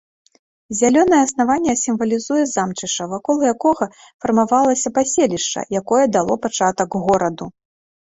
Зялёнае 0.77 1.19
аснаванне 1.25 1.75
сімвалізуе 1.81 2.43
замчышча, 2.55 3.03
вакол 3.13 3.37
якога 3.53 3.91
фармавалася 4.21 4.95
паселішча, 4.99 5.69
якое 5.85 6.05
дало 6.21 6.43
пачатак 6.51 7.03
гораду. 7.09 7.45